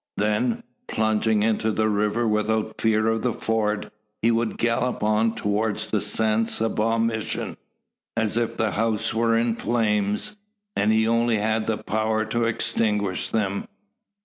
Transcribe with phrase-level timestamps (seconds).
[0.17, 3.91] Then, plunging into the river without fear of the ford,
[4.23, 7.55] he would gallop on towards the San Saba mission,
[8.17, 10.37] as if the house were in names,
[10.75, 13.67] and he only had the power to extinguish them.